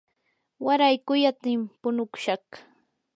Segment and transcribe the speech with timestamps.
[0.65, 2.45] waray quyatim punukushaq.